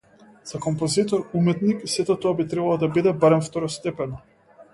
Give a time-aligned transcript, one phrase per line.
[0.51, 4.21] За композитор-уметник сето тоа би требало да биде барем второстепено.